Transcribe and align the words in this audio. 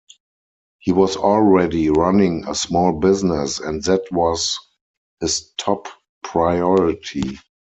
He 0.79 0.91
was 0.93 1.15
already 1.15 1.91
running 1.91 2.45
a 2.47 2.55
small 2.55 2.93
business 2.99 3.59
and 3.59 3.83
that 3.83 4.01
was 4.11 4.57
his 5.19 5.53
top 5.59 5.89
priority. 6.23 7.37